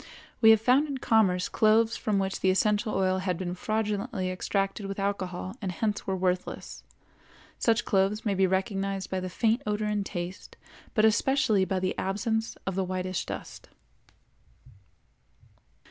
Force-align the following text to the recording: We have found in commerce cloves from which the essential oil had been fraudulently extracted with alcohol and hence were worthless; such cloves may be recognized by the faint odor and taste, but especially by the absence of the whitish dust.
We 0.41 0.49
have 0.49 0.59
found 0.59 0.87
in 0.87 0.97
commerce 0.97 1.47
cloves 1.47 1.95
from 1.95 2.17
which 2.17 2.39
the 2.39 2.49
essential 2.49 2.95
oil 2.95 3.19
had 3.19 3.37
been 3.37 3.53
fraudulently 3.53 4.31
extracted 4.31 4.87
with 4.87 4.97
alcohol 4.97 5.55
and 5.61 5.71
hence 5.71 6.07
were 6.07 6.15
worthless; 6.15 6.83
such 7.59 7.85
cloves 7.85 8.25
may 8.25 8.33
be 8.33 8.47
recognized 8.47 9.11
by 9.11 9.19
the 9.19 9.29
faint 9.29 9.61
odor 9.67 9.85
and 9.85 10.03
taste, 10.03 10.57
but 10.95 11.05
especially 11.05 11.65
by 11.65 11.79
the 11.79 11.95
absence 11.99 12.57
of 12.65 12.73
the 12.73 12.83
whitish 12.83 13.27
dust. 13.27 13.69